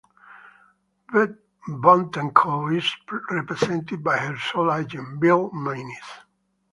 [1.79, 2.91] Bontecou is
[3.29, 6.01] represented by her sole agent, Bill Maynes.